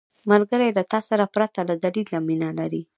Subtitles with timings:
[0.31, 2.81] ملګری له تا سره پرته له دلیل مینه لري